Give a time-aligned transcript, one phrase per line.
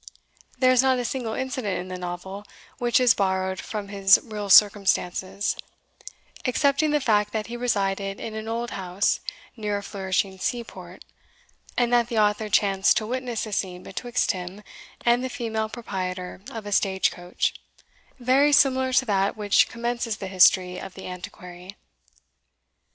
[0.57, 2.43] There is not a single incident in the Novel
[2.79, 5.55] which is borrowed from his real circumstances,
[6.43, 9.19] excepting the fact that he resided in an old house
[9.55, 11.05] near a flourishing seaport,
[11.77, 14.63] and that the author chanced to witness a scene betwixt him
[15.05, 17.53] and the female proprietor of a stage coach,
[18.19, 21.77] very similar to that which commences the history of the Antiquary.